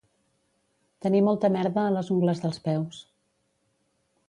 Tenir 1.05 1.21
molta 1.27 1.51
merda 1.57 1.83
a 1.83 1.93
les 1.99 2.11
ungles 2.17 2.43
dels 2.47 2.59
peus 2.71 3.05